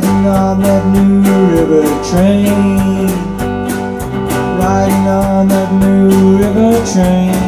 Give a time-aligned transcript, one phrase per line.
[0.00, 1.20] Riding on that new
[1.52, 3.06] river train.
[4.58, 7.39] Riding on that new river train.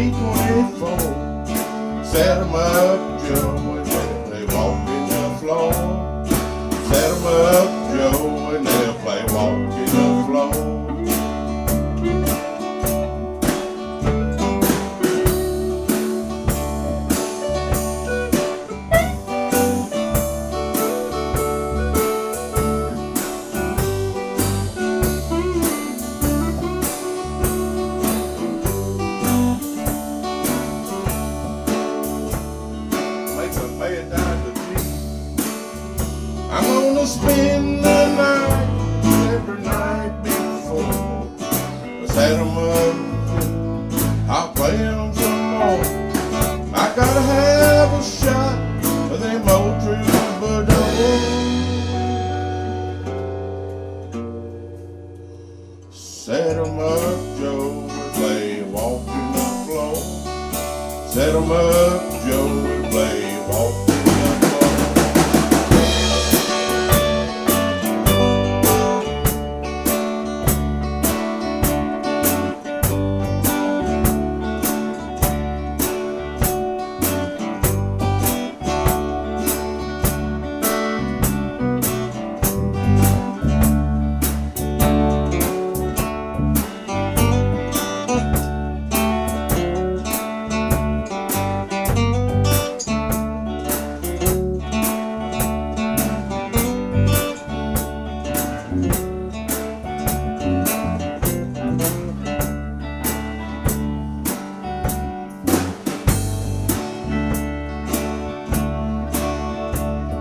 [0.00, 2.04] And there's B24.
[2.04, 5.89] Set 'em up, Joe, and they walk in the floor.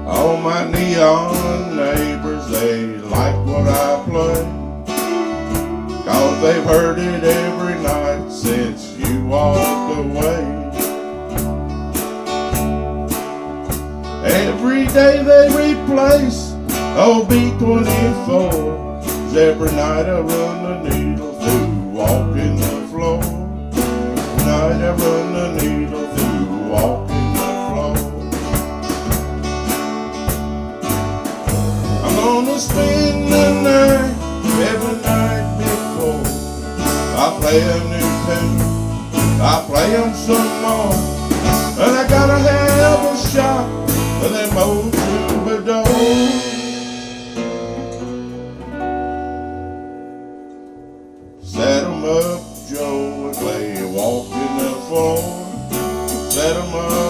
[0.07, 2.85] All my neon neighbors, they
[3.15, 4.43] like what I play.
[6.05, 10.43] Cause they've heard it every night since you walked away.
[14.25, 16.38] Every day they replace
[16.99, 19.31] OB24.
[19.33, 23.23] Every night I run the needle through walking the floor.
[23.23, 27.95] Every night I run the needle through walking the floor.
[32.03, 34.13] I'm gonna spend the night
[34.67, 36.27] every night before
[37.15, 38.59] I play a new tune.
[39.41, 40.93] I play play 'em some more,
[41.79, 43.65] and I gotta have a shot
[44.21, 45.87] of them old troubadours.
[45.89, 46.48] Set
[54.89, 56.79] walking the floor.
[56.81, 57.08] Up,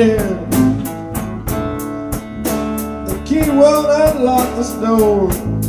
[0.00, 0.16] here.
[3.06, 5.59] The key won't unlock the door.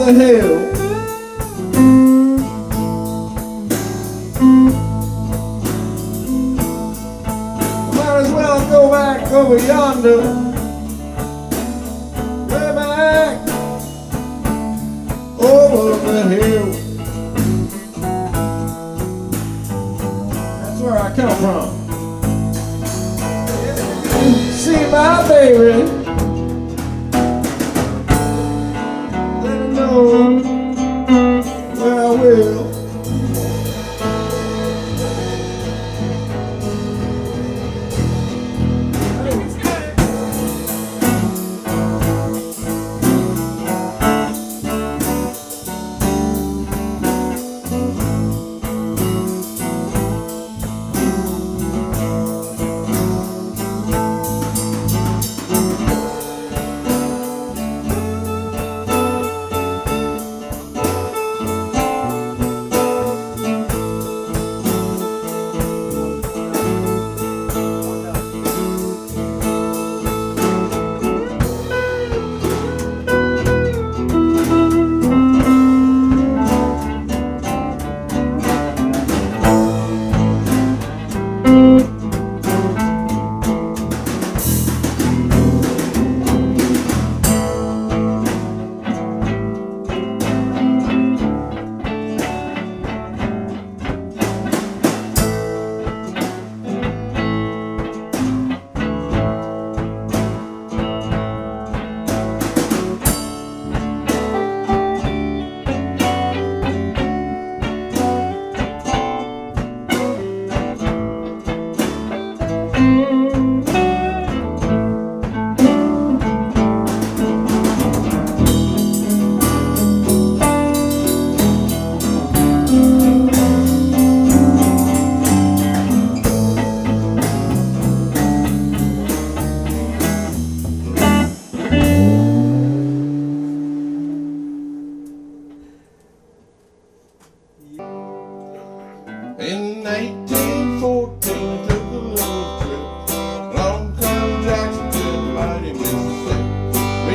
[0.00, 0.56] the hill.
[7.94, 10.43] Might as well go back over yonder.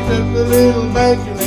[0.10, 1.39] just the little bacon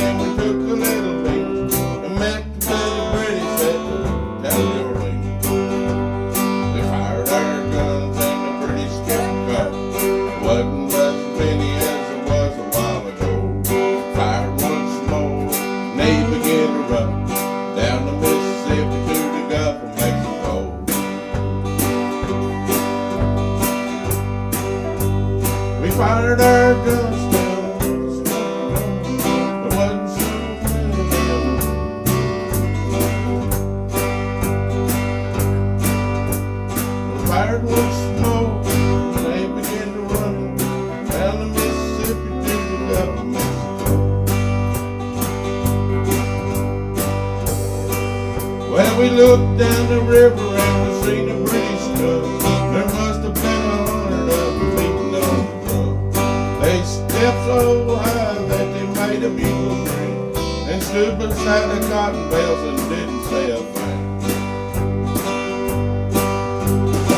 [49.03, 52.23] we looked down the river and we seen the pretty stuff.
[52.71, 56.61] There must have been a hundred of them beating on the drum.
[56.61, 62.29] They stepped so high that they made a bugle grin and stood beside the cotton
[62.29, 64.01] bales and didn't say a thing.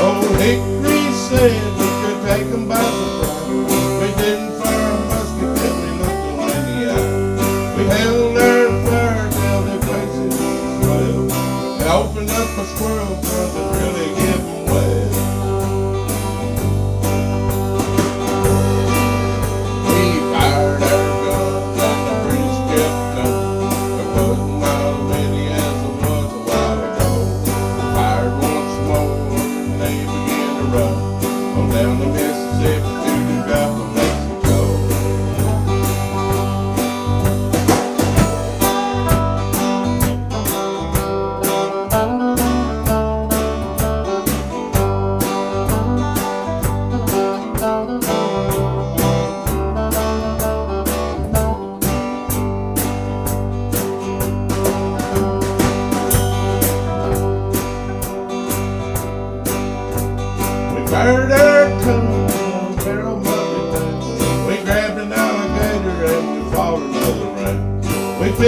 [0.01, 3.34] Old Hickory said he could take 'em by surprise.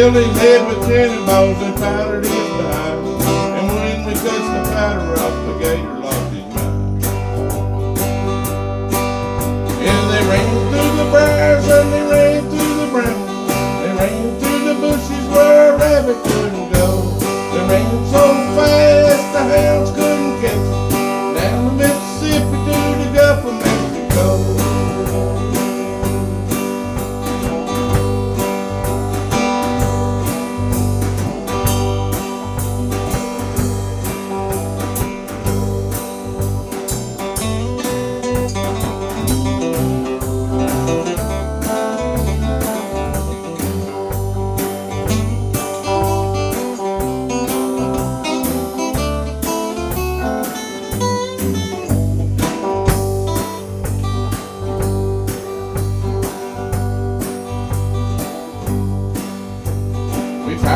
[0.07, 2.95] Filled his head with cannonballs and powdered his back.
[3.59, 7.03] And when we cut the powder off, the gator lost his mind.
[9.83, 13.51] And they ran through the briars and they ran through the brambles.
[13.83, 16.87] They ran through the bushes where a rabbit couldn't go.
[17.51, 18.23] They ran so
[18.55, 19.96] fast the hounds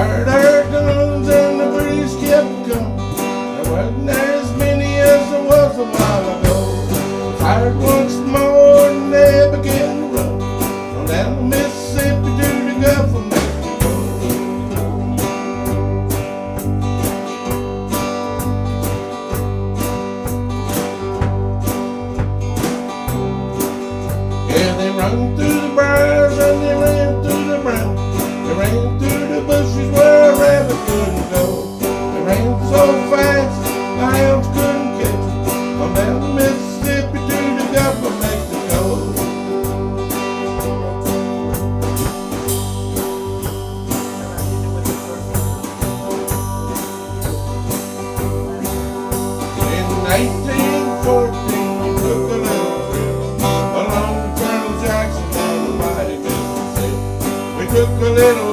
[0.01, 0.40] tired
[58.21, 58.50] little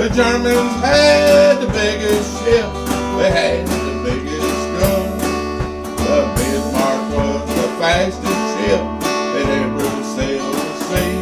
[0.00, 2.64] The Germans had the biggest ship.
[3.20, 5.18] We had the biggest gun.
[6.08, 11.20] The Bismarck was the fastest ship that ever sailed the sea.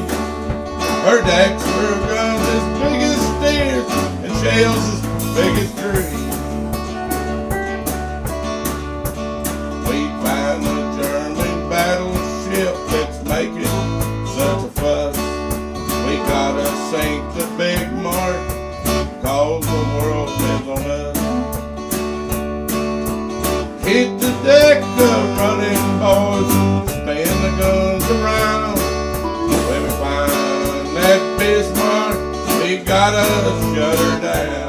[1.03, 3.91] Her decks were guns as big as steers
[4.23, 6.35] and shells as big as trees.
[9.91, 13.75] We find the German battleship that's making
[14.39, 15.19] such a fuss.
[16.07, 17.28] We got a sink
[25.99, 26.49] boys,
[26.91, 28.79] spin the guns around.
[29.69, 32.17] When we find that Bismarck,
[32.63, 33.25] we gotta
[33.75, 34.68] shut her down.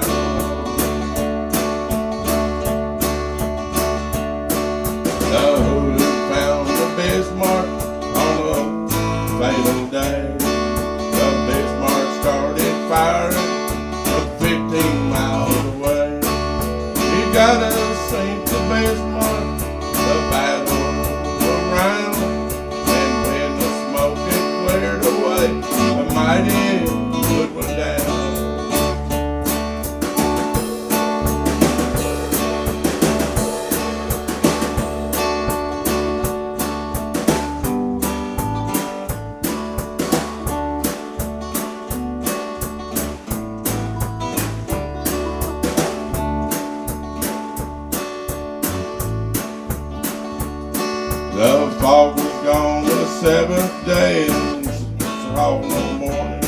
[51.39, 56.41] The fog was gone the seventh day and saw no morning.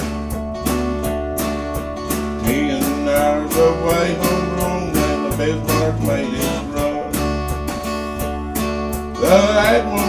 [2.44, 7.12] Ten hours away home when the Bismarck made its run.
[9.14, 9.36] The
[9.72, 10.01] Admiral